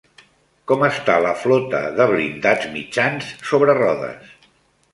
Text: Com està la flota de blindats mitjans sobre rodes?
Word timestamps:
Com 0.71 0.85
està 0.87 1.17
la 1.25 1.33
flota 1.41 1.81
de 1.99 2.09
blindats 2.13 2.67
mitjans 2.79 3.31
sobre 3.51 3.77
rodes? 3.83 4.37